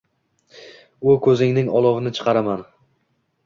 U 1.11 1.13
koʻzingning 1.29 1.71
olovini 1.81 2.17
chiqaraman! 2.21 2.69